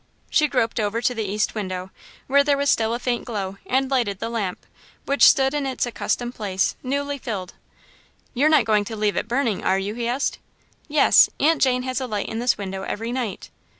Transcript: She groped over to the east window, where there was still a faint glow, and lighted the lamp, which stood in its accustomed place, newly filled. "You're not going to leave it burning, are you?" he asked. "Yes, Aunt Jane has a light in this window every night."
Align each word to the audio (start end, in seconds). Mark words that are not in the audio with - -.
She 0.31 0.47
groped 0.47 0.79
over 0.79 0.99
to 0.99 1.13
the 1.13 1.21
east 1.25 1.53
window, 1.53 1.91
where 2.25 2.43
there 2.43 2.57
was 2.57 2.71
still 2.71 2.95
a 2.95 2.97
faint 2.97 3.23
glow, 3.23 3.57
and 3.67 3.91
lighted 3.91 4.17
the 4.17 4.29
lamp, 4.29 4.65
which 5.05 5.21
stood 5.29 5.53
in 5.53 5.67
its 5.67 5.85
accustomed 5.85 6.33
place, 6.33 6.75
newly 6.81 7.19
filled. 7.19 7.53
"You're 8.33 8.49
not 8.49 8.65
going 8.65 8.83
to 8.85 8.95
leave 8.95 9.15
it 9.15 9.27
burning, 9.27 9.63
are 9.63 9.77
you?" 9.77 9.93
he 9.93 10.07
asked. 10.07 10.39
"Yes, 10.87 11.29
Aunt 11.39 11.61
Jane 11.61 11.83
has 11.83 12.01
a 12.01 12.07
light 12.07 12.27
in 12.29 12.39
this 12.39 12.57
window 12.57 12.81
every 12.81 13.11
night." 13.11 13.51